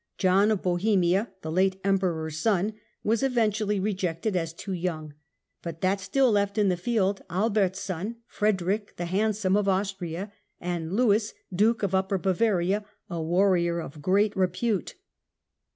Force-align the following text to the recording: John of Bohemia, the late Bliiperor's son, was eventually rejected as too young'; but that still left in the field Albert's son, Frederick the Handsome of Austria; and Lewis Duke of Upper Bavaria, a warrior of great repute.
John 0.17 0.49
of 0.49 0.63
Bohemia, 0.63 1.29
the 1.43 1.51
late 1.51 1.83
Bliiperor's 1.83 2.39
son, 2.39 2.73
was 3.03 3.21
eventually 3.21 3.79
rejected 3.79 4.35
as 4.35 4.51
too 4.51 4.73
young'; 4.73 5.13
but 5.61 5.81
that 5.81 5.99
still 6.01 6.31
left 6.31 6.57
in 6.57 6.69
the 6.69 6.75
field 6.75 7.21
Albert's 7.29 7.81
son, 7.81 8.15
Frederick 8.25 8.95
the 8.97 9.05
Handsome 9.05 9.55
of 9.55 9.69
Austria; 9.69 10.33
and 10.59 10.91
Lewis 10.93 11.35
Duke 11.53 11.83
of 11.83 11.93
Upper 11.93 12.17
Bavaria, 12.17 12.83
a 13.11 13.21
warrior 13.21 13.79
of 13.79 14.01
great 14.01 14.35
repute. 14.35 14.95